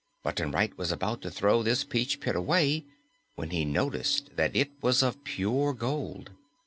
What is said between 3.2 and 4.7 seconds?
when he noticed that